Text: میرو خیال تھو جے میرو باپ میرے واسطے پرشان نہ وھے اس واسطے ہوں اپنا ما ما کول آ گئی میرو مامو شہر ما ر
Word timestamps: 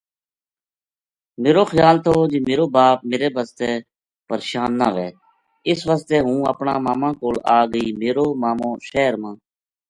میرو 1.41 1.63
خیال 1.71 1.95
تھو 2.03 2.15
جے 2.31 2.39
میرو 2.47 2.65
باپ 2.75 2.97
میرے 3.09 3.27
واسطے 3.35 3.69
پرشان 4.27 4.71
نہ 4.79 4.87
وھے 4.95 5.07
اس 5.69 5.79
واسطے 5.87 6.17
ہوں 6.25 6.39
اپنا 6.51 6.73
ما 6.83 6.93
ما 7.01 7.09
کول 7.19 7.35
آ 7.57 7.59
گئی 7.71 7.87
میرو 8.01 8.25
مامو 8.41 8.69
شہر 8.87 9.13
ما 9.21 9.29
ر 9.33 9.37